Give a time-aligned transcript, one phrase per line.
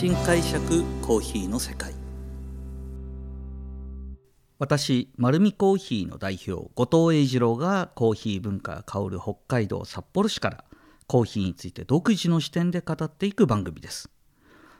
[0.00, 1.92] 新解釈コーヒーの世界。
[4.58, 10.64] 私丸見コーヒーの代表後藤英二郎がコーヒー文化が香る北海道札幌市から
[11.06, 14.08] コーヒーについて独自の視点で語っていく番組です。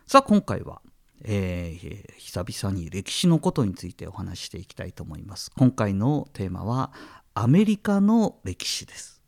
[0.06, 0.80] さあ今回は、
[1.22, 5.52] えー、久々に歴史のことについてお話ししていきたいと思います。
[5.54, 6.94] 今回のテーマは
[7.34, 9.20] アメリカの歴史です。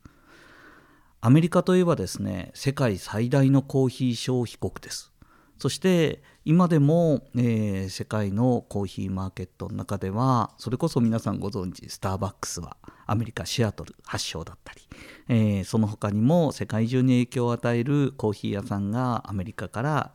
[1.21, 5.13] アメリカといえばですね世界最大のコーヒー消費国です。
[5.63, 12.77] そして今でも、えー、世界のコーヒーマーケットの中ではそれこそ皆さんご存知スターバックスは
[13.07, 14.81] アメリカシアトル発祥だったり、
[15.29, 20.13] えー、その他にも世界中に影響を与えるコーヒー屋さんがアメリカから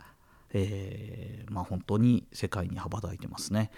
[0.54, 3.70] えー、まあ、本当に世界に羽ばたいてますね。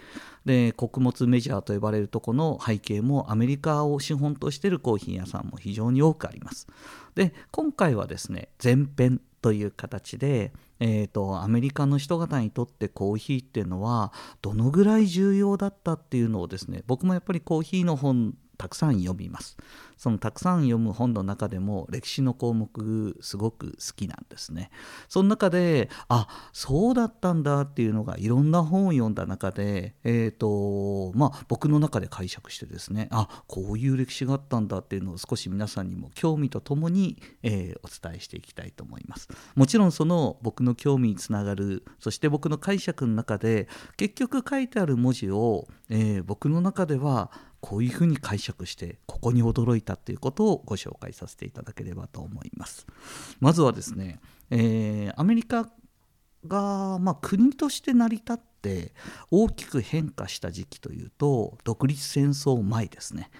[0.44, 6.68] で穀物メジャーと呼ばれるとこの背景もアメリカを資本としてるコーヒー屋さんも非常に多くあります。
[7.16, 19.56] で今回はですね前編という形で、えーと、アメリカの人方にとってコーヒーっていうのはどのぐらい重要だったっていうのをですね僕もやっぱりコーヒーの本たくさん読みます。
[19.96, 24.70] そのたくさん読む本の中でも歴史の項目すごく好きなんですね。
[25.08, 39.28] その中であそうだったんだっていうのがいろんな本を読んだ中で、えーとまあ、僕の中で解釈してですねあこういう歴史があったんだっていうのを少し皆さんにも興味とともに、えー、お伝えしていきたいと思います。
[39.54, 52.86] もちろんその僕の興味につながるそして僕の解釈の中で結局書いてある文字を、えー、僕の中ではこういうふうに解釈してここに驚いたっていうことをご紹介させていただければと思います。
[53.38, 55.68] まずはですね、えー、アメリカ
[56.46, 58.92] が、まあ、国として成り立って
[59.30, 63.30] 大きく変化した時期というと独立戦争前ですね。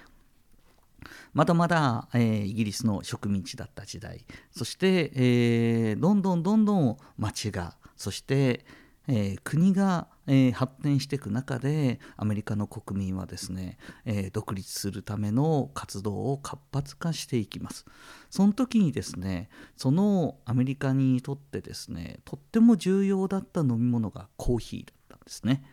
[1.33, 8.65] まだまだ、えー、イギリスの植民地だった時代そして、えー、どんどんどんどん町がそして、
[9.13, 17.85] えー、国が、えー、発展していく中でアメリカの国民はですね、えー、独立するための活動を活発化していきます。
[18.31, 25.65] その時にですねそのアメリカにとってですねとっても重要だった飲み物がコーヒーだったんですね。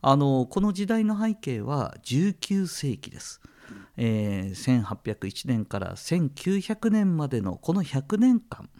[0.00, 3.42] あのこの時代の背景は19世紀です、
[3.98, 8.70] えー、1801年から1900年までのこの100年間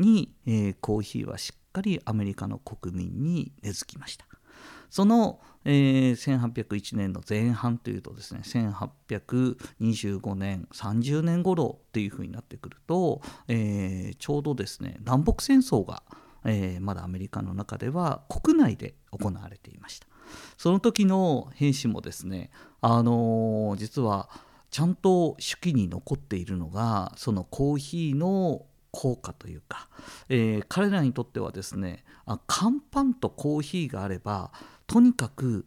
[0.00, 4.26] に、えー、コーヒーはしっかりアメリカの国民に根付きました。
[4.90, 16.02] その、えー、1801年の前半というとですね1825年30年頃っていうふうになってくると、えー、ちょうどですね南北戦争が、
[16.44, 20.08] えー、まだアメリカの中では国内で行われていました。
[20.56, 22.50] その時の兵士もですね
[22.80, 24.28] あの実は
[24.70, 29.88] ちゃんと手記に残っているのがそのコーヒーの効果というか、
[30.28, 32.04] えー、彼らにとってはですね
[32.46, 34.52] 乾パンとコーヒーがあれば
[34.86, 35.66] とにかく、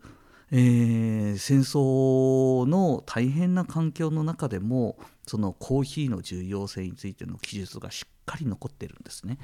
[0.51, 9.37] えー、戦争の大変な環境の中でもそのコーヒーの重要性についての記述がしっかり残ってるんですね。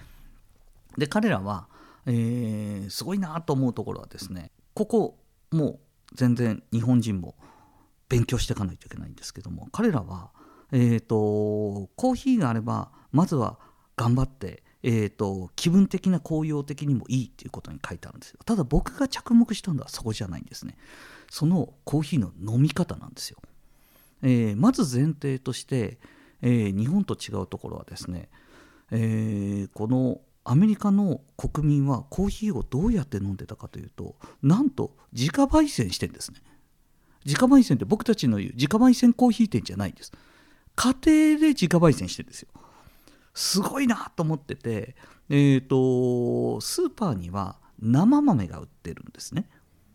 [0.97, 1.67] で彼らは、
[2.06, 5.17] えー、すごいなと思うところはですねここ
[5.51, 5.79] もう
[6.13, 7.35] 全然日本人も
[8.09, 10.31] 勉強していかないといけないんですけども彼らは、
[10.72, 13.59] えーとコーヒーがあればまずは
[13.99, 18.39] 頑張って、えーと、気分的な紅葉的にもいいっていうことに書いてあるんですよ。
[18.45, 20.77] ただ僕が着目したのはそこじゃないんですね。
[21.29, 23.39] そのコーヒーの飲み方なんですよ、
[24.21, 25.99] えー、まず前提として、
[26.41, 28.29] えー、日本と違うところはですね、
[28.89, 36.39] えー、このアメリカの国民はコーヒーをどうやって飲んでたかというとなんと自家焙煎してんですね。
[37.25, 40.13] 自家焙煎って僕たちの言う自家焙煎コーヒー店じゃないんです。
[40.77, 40.95] 家庭
[41.37, 42.49] で自家焙煎してんですよ。
[43.34, 44.95] すごいなと思ってて、
[45.29, 49.50] えーと、スーパーには生豆が売ってるんですね。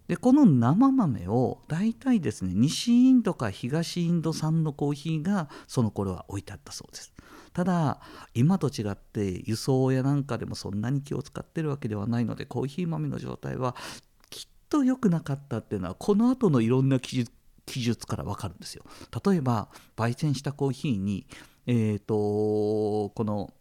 [0.09, 7.15] でこの生豆を大体ですね西インドか東インド産のコーヒーがその頃は置いてあったそうです
[7.55, 8.01] ただ
[8.35, 13.75] 今と違って輸送やなんかでもそんなに気を使ってるわけではないのでコーヒー豆の状態は
[14.29, 17.25] きっと良くなかったっていうのはこの後のいろんな記
[17.67, 18.85] 述から分かるんですよ
[19.25, 21.27] 例えば焙煎したコーヒーに
[21.67, 23.53] えーと、この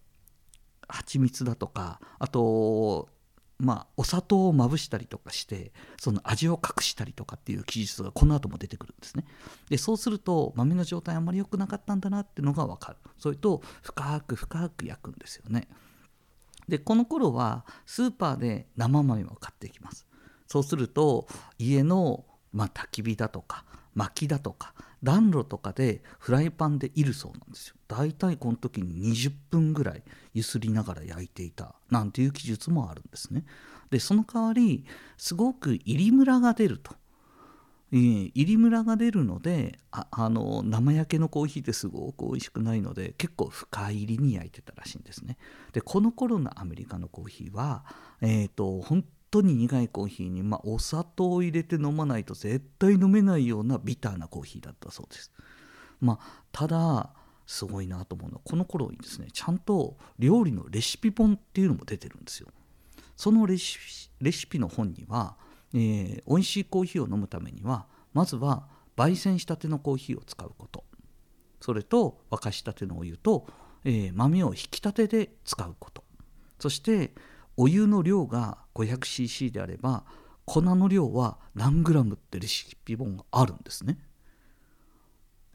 [0.87, 3.09] 蜂蜜だとかあと
[3.59, 9.23] まあ、お砂糖をまぶしたりとかしてその味を隠したりとかっていう記述がこの後も出てくるんですね。
[9.69, 12.97] でそうすると豆の状態あんまり良くなかったんだなっていうのが分かる。
[13.17, 15.69] それと深く深く焼くんですよね。
[16.67, 20.05] でこの頃はスーパーで生豆を買っていきます。
[20.47, 21.27] そうすると
[21.57, 24.73] 家の、まあ、焚き火だとか薪だとか
[25.03, 27.75] 暖炉とかでフライパンでいるそうなんですよ。
[27.87, 30.03] だいたいこの時に20分ぐらい
[30.33, 33.43] ゆすりながら焼いていたなんていう記述もあるんですね。
[33.91, 34.85] でその代わり
[35.17, 36.95] すごく入りムラが出ると。
[37.91, 45.37] 入りムラが出るのでああの生焼けのコーヒーってすごく美味しくないので結構深入りに焼いてたらしいんですね。
[45.73, 47.85] でこの頃のアメリカのコーヒーは
[48.21, 55.31] えっ、ー、と本当に苦いコーヒーに、まあ、お砂糖を入れて飲まないと絶対飲めないようなビターなコーヒーだったそうです。
[55.99, 57.09] まあただ
[57.45, 62.47] すごいなと思うのはこの頃にですねちゃんと料理のレシピ本っていうのも出てるんですよ。
[63.15, 64.09] そのレシ
[64.47, 65.35] ピの本には
[65.73, 70.83] えー、美味しいコーヒーを飲むためにはまずは焙煎したてのコーヒーを使うこと。
[71.59, 73.47] それと沸かしたてのお湯と、
[73.85, 76.03] えー、豆を引き立てで使うこと。
[76.59, 77.13] そして
[77.57, 80.03] お湯の量が 500cc であれば
[80.45, 83.97] 粉の量は何グラムってレシピ本があるんですね。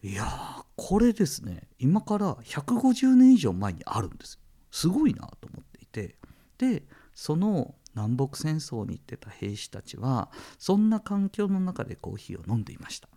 [0.02, 1.68] いやーこれですね。
[1.78, 4.38] 今から150年以上前にあるんです
[4.70, 6.16] すごいなと思っていて。
[6.58, 6.84] で
[7.14, 13.08] その南北戦争に行ってた兵士たちはそんな環境の中でコーヒーを飲んでいました。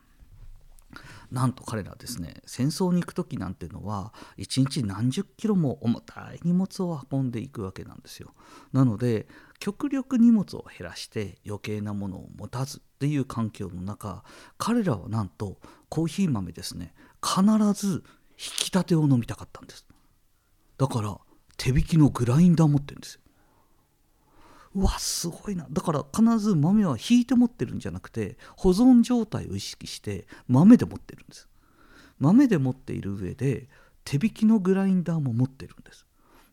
[1.31, 8.33] なんと彼らはですね戦争に行く時なんてのは一日何十キロも重たい荷物を運んでいくわけなんですよ。
[8.73, 9.27] なので
[9.59, 14.23] 極力荷物を減らして余計なものを持たずっていう環境の中
[14.57, 15.59] 彼らはなんと
[15.89, 16.93] コーヒー豆ですね
[17.23, 17.43] 必
[17.73, 19.85] ず引き立てを飲みたかったんです。
[20.77, 21.17] だから
[21.57, 23.20] 手引きのグラインダー持ってるんですよ。
[24.73, 25.67] うわすごいな。
[25.69, 31.47] だから必ず豆は引いて持ってるんじゃなくて保存状態を意識して豆で持ってるんです。
[32.19, 33.67] 豆で持っている上で
[34.05, 36.05] 手引きのグラインダーも持ってるんです。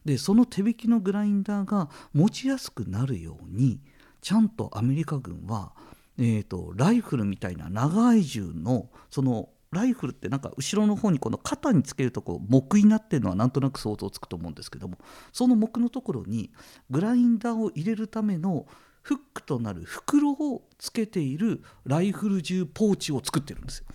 [0.05, 3.81] でその手引きのグラインダーが持ちやすくなるように
[4.21, 5.73] ちゃんとアメリカ軍は、
[6.17, 14.97] えーとライフルみたいな長い銃のそのライフルってなんか後ろの方にこの肩につけるとこ木になってるのはなんとなく想像つくと思うんですけども
[15.33, 16.51] その木のところに
[16.91, 18.67] グラインダーを入れるための
[19.03, 23.87] フックとなる袋をつけているライフル銃ポーチを作ってるんですよ。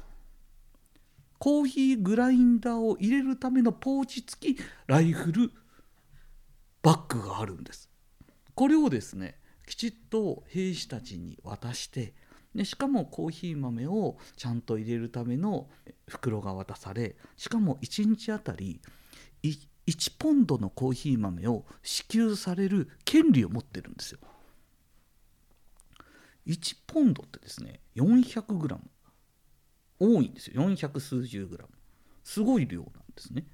[1.37, 5.51] コーヒーグラインダーを入れるためのポーチ付きライフル
[6.81, 7.89] バッグがあるんです。
[8.55, 9.37] これをですね
[9.67, 12.13] きちっと兵士たちに渡して
[12.55, 15.69] でしかもコーヒー豆をちゃんと入れるための
[16.07, 18.79] 袋が渡されしかも1日あたり
[19.43, 24.19] 1ポンドのコーヒー豆を支給される権利を持ってるんですよ。
[26.47, 28.77] 1ポンドってですね 400g
[29.99, 31.69] 多いんですよ400数十グラム
[32.23, 33.45] すごい量なんですね。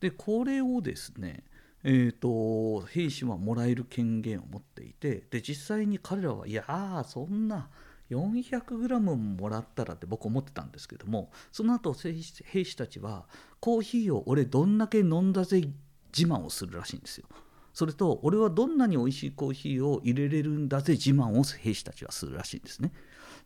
[0.00, 1.44] でこれをですね
[1.84, 7.70] えーと、兵士はもらえる権限を持っていてで実際に彼らはいやそんな
[8.10, 13.26] 400g ももらったらって僕思ってたんですけどもその後兵士たちは
[13.60, 15.68] コーヒーを俺どんだけ飲んだぜ
[16.16, 17.26] 自慢をするらしいんですよ。
[17.74, 22.92] それと俺はどんなに美味しいコーヒーを入れれるんだぜ自慢を兵士たちはするらしいんですね。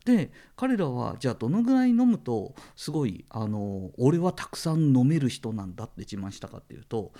[0.05, 7.13] で彼らはじゃあどのぐらい飲むとすごいあの俺はたくさん飲める人なんだって自慢したかっていうと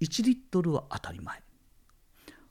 [0.00, 1.42] 1リットルは当たり前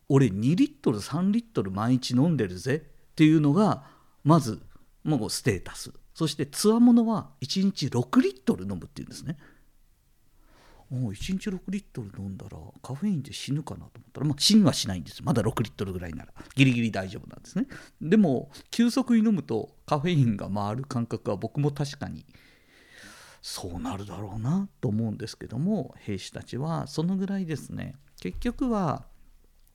[0.07, 3.83] 俺2リットル3リットル毎日飲んでるぜっていうのが
[4.25, 4.61] まず
[5.03, 5.93] もうステータス。
[6.13, 9.37] そしてつわものは1日6リットル飲むっていうんですね。
[10.89, 16.33] もう1日6リットル飲んだらカフェインで死ぬかなと思ったら、まあ、死にはしないんですまだ6リットルぐらいなら。
[16.55, 17.67] ギリギリ大丈夫なんですね。
[18.01, 22.25] でも急速に飲むとカフェインが回る感覚は僕も確かに
[23.41, 27.95] そうなるだろうなと思うんですけども兵士たちはそのぐらいですね。
[28.19, 29.05] 結局は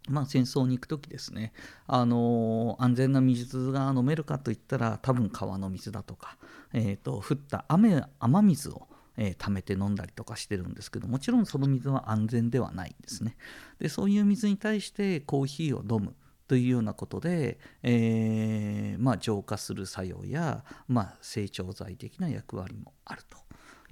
[0.09, 1.53] まあ、戦争に行く時ですね、
[1.87, 6.39] あの、安全な水が飲めるかといったら多分川の水だとか、
[6.73, 13.37] えーと、降った雨雨水を、えー、溜めて飲んだりとかしてるんですけどもちろんその水は安全ではないんですね
[13.79, 16.15] でそういう水に対してコーヒーを飲む
[16.49, 23.39] というようなことで、えーまあ、浄化する作用や、まあ、成長剤的な役割もあると。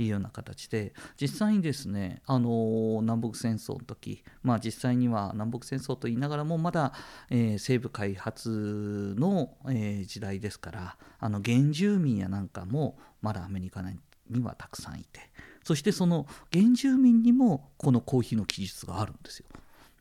[0.02, 6.92] いうような形で実際にですねあの南北戦争の時まあ実際には南北戦争と言いながらもまだ、
[7.30, 13.98] えー、西部開発の、えー、時代ですからあの原住民やなんかもまだアメリカに
[14.42, 15.20] はたくさんいて
[15.64, 19.46] そしてその原住民にもこのコーヒーの記述があるんですよ。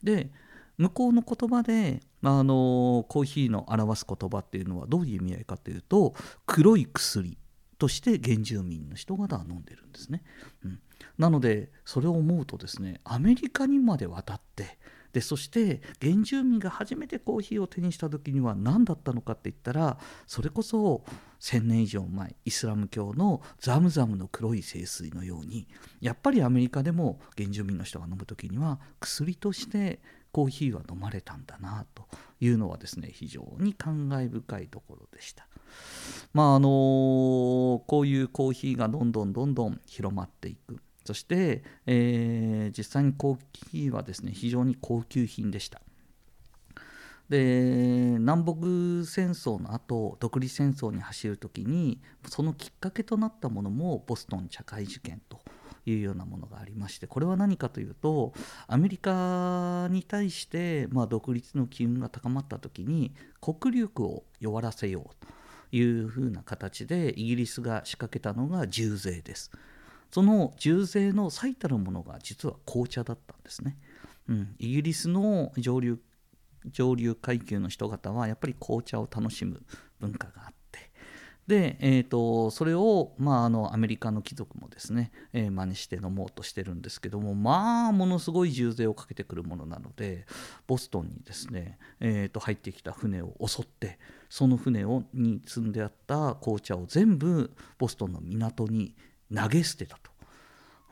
[0.04, 0.30] で
[0.78, 6.14] 向こうの言葉であのコーヒーの表す言葉っていうのはどういう意味合いかというと
[6.46, 7.38] 黒い薬
[7.78, 10.24] として原住民の人々は飲んでるんですね。
[10.66, 10.80] うん、
[11.18, 14.78] なのでそれを思うとですねアメリカにまで渡って
[15.14, 21.04] でそして原住民が初めてコーヒーを手にした時には何だったのかって言ったらそれこそ
[21.40, 25.68] 1,000年以上前イスラム教のザムザムの黒い聖水のように
[26.02, 30.00] やっぱりアメリカでも原住民の人が飲む時には薬として
[30.38, 32.06] コーヒーは飲まれたんだなと
[32.40, 35.48] いうのはですね非常に感慨深いところでした。
[36.32, 36.70] まああの
[37.88, 43.38] こういうコーヒーがどんどんどんどん広まっていくそして、えー、実際にコー
[43.72, 45.82] ヒーはですね非常に高級品でした。
[47.30, 48.54] で南北
[49.12, 55.40] 戦争の後独立戦争に走る時にそのきっかけとなったものもボストン社会事件と
[55.92, 58.34] いうようなものがありましてこれは何かというと
[58.68, 65.28] アメリカに対して、まあ、独立の機運が高まった時に国力を弱らせようと
[65.72, 69.52] いうふうな形でイギリスが仕掛けたのが重税です。
[70.12, 73.78] その重税の最たるものが実は紅茶だったんですね。
[74.30, 76.00] うん、イギリスの上流
[76.66, 79.62] 上流階級の人々はやっぱり紅茶を楽しむ
[80.00, 80.54] 文化があっ
[81.48, 90.26] で、えーと、それを、まあ、あのアメリカの貴族もですね、えー、真似して飲もうとしてるんですけどもまあものすごい重税をかけてくるものなので
[90.68, 93.98] ボストンにですね、えーと、入ってきた船を襲って
[94.30, 98.94] その船をに積んであった紅茶を全部ボストンの港に
[99.34, 100.12] 投げ捨てたと。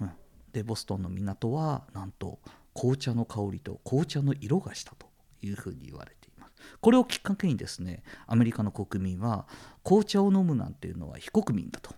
[0.01, 0.12] うん、
[0.53, 2.39] でボストンの港はなんと
[2.74, 5.07] 紅茶の香りと紅茶の色がしたと
[5.41, 6.14] いうふうに言われ。
[6.81, 9.48] これをきっかけにですねアメリカの国民は
[9.84, 11.91] 紅茶を飲むなんていうのは非国民だと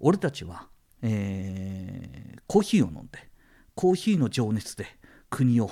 [0.00, 0.68] 俺たちは、
[1.02, 3.30] えー、コーヒーを飲んで
[3.74, 4.86] コーヒーの情熱で
[5.30, 5.70] 国を、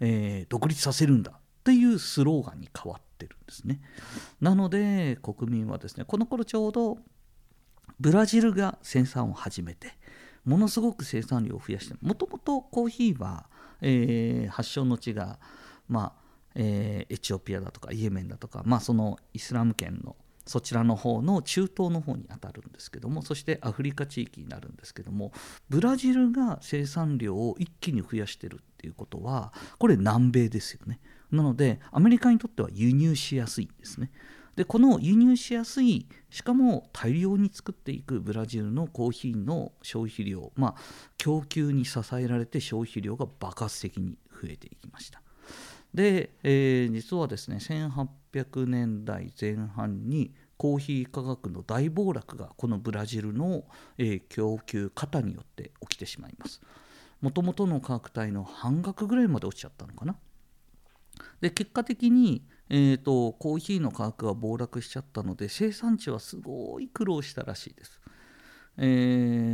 [0.00, 3.80] えー、独立させるんだっていうスローガンに変わってるんですね。
[4.40, 6.98] なので国民はですねこの頃ちょうど
[8.00, 9.92] ブラジルが生産を始めて
[10.44, 13.46] ものすごく生産量を増やしてもともとコーヒーは、
[13.80, 15.38] えー、発祥の地が、
[15.88, 16.21] まあ
[16.54, 20.16] えー、エチオピアだとかイエメンだとか、まあ、そのイスラム圏の
[20.46, 25.32] そちらの方の中東の方にあたるんですけどもそしてアフリカ地域になるんですけども
[25.68, 31.00] ブラジルが生産量を一気に増やしてるっていうことはこれ南米ですよね。
[31.30, 34.10] なのでアメリカにとっては輸入しやすいんですね。
[34.56, 40.82] でこの輸入しやすいしかも大量に作っていくブラジルのコーヒーの消費量まあ
[41.16, 45.22] 供給に支えられて消費量が爆発的に増えていきました。
[45.94, 53.64] で、えー、実はですね1800年代前半にコーヒー価格の大暴落がこのブラジルの、
[53.98, 56.60] えー、供給過多によって起きてしまいます
[57.20, 60.16] もともとの価格帯の半額ぐらいまで落ちちゃったのかな
[61.40, 62.42] で結果的に
[62.74, 68.00] えーと、コーヒーの価格が暴落しちゃったので生産地はすごい苦労したらしいです。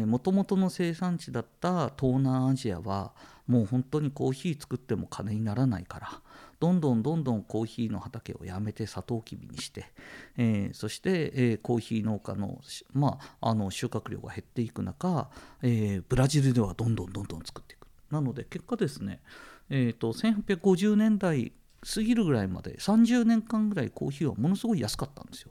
[0.07, 3.13] もともとの生産地だった東南アジアは
[3.49, 6.23] もう本当にコーヒー作っても金にならないから
[6.61, 9.87] どんどんどんどんコーヒーの畑をやめてサトウキビにして、
[10.37, 12.61] えー、そして、えー、コーヒー農家の,、
[12.93, 15.31] まあ、あの収穫量が減っていく中、
[15.63, 19.21] えー、ブラジルではどんどんどんどん作っていくなので結果ですね、
[19.71, 21.53] えーと1850年代
[21.87, 25.51] 過ぎるぐらいまで30年間ぐらいコーヒーはものすごい安かったんですよ。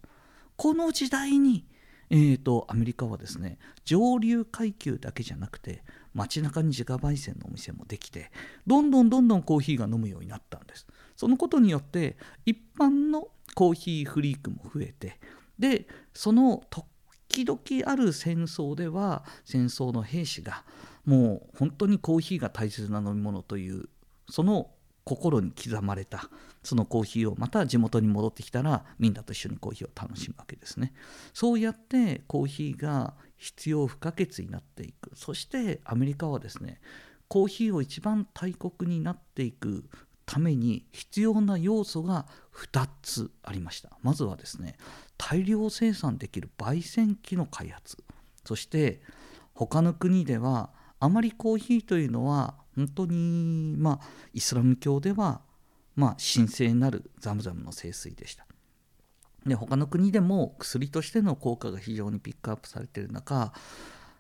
[0.56, 1.66] この時代に、
[2.10, 5.84] えーと、アメリカはですね上流階級だけじゃなくて
[6.14, 8.32] 街中に自家焙煎のお店もできて
[8.66, 10.88] どんどんどんどんコーヒーが飲むようになったんです。
[11.18, 15.20] そのことによって一般のコーヒーフリークも増えて
[15.60, 20.64] でその時々ある戦争では戦争の兵士が
[21.04, 23.90] もう本当にコーヒーが大切な飲み物という
[24.30, 24.70] その
[25.04, 26.30] 心に刻まれた
[26.64, 30.94] そのコーヒーをまた地元に戻ってきたらみんなと一緒にコーヒーを楽しむわけですね。
[31.34, 35.12] そうやってコーヒーが必要不可欠になっていく。
[35.16, 36.82] そしてアメリカはですね
[37.30, 39.86] コーヒーを一番大国になっていく
[40.28, 44.76] ために必要な要素が2つありましたまずはですね
[45.18, 47.98] 大量生産できる焙煎機の開発
[48.44, 49.02] そして
[49.56, 50.70] 他の国では
[51.00, 55.42] あまりコーヒーというのは本当にまあイスラム教では
[55.96, 58.46] まあ神聖なるザムザムの聖水でした。
[59.46, 63.54] で他の国でも薬としての効果が非常にピックアップされている中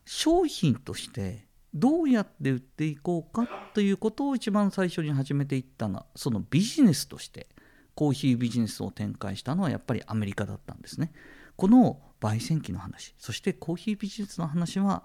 [0.05, 1.46] 商品として
[1.79, 7.47] どうやって売っていこうかということを一番最初に始めていったのはそのビジネスとして
[7.93, 11.11] コーヒービジネスを展開したのはやっぱりアメリカだったんですね。
[11.55, 15.03] この焙煎機の話そしてコーヒービジネスの話は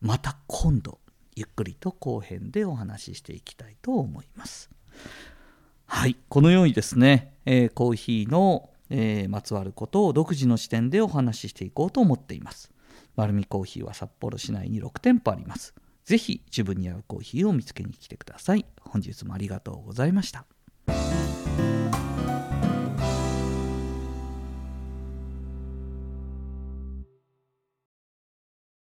[0.00, 0.98] また今度
[1.36, 4.70] ゆっくりと後編でお話ししていきたいと思います。
[5.86, 12.70] はい、このようにですね、えー、コーヒーの、えー、まつわることを独自の視点でお話ししていこうと思っています。
[13.16, 15.74] 丸るコーヒーは札幌市内に6店舗あります。
[16.04, 18.66] ぜひ自分に合うコーヒーを見つけに来てください。
[18.80, 20.46] 本日もありがとうございました。